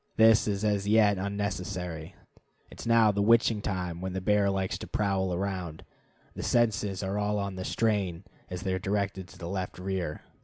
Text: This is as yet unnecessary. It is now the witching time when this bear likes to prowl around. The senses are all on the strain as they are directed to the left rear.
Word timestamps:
This 0.15 0.47
is 0.47 0.65
as 0.65 0.87
yet 0.87 1.19
unnecessary. 1.19 2.15
It 2.71 2.79
is 2.81 2.87
now 2.87 3.11
the 3.11 3.21
witching 3.21 3.61
time 3.61 4.01
when 4.01 4.13
this 4.13 4.23
bear 4.23 4.49
likes 4.49 4.79
to 4.79 4.87
prowl 4.87 5.31
around. 5.31 5.83
The 6.33 6.41
senses 6.41 7.03
are 7.03 7.19
all 7.19 7.37
on 7.37 7.55
the 7.55 7.63
strain 7.63 8.23
as 8.49 8.61
they 8.63 8.73
are 8.73 8.79
directed 8.79 9.27
to 9.27 9.37
the 9.37 9.47
left 9.47 9.77
rear. 9.77 10.21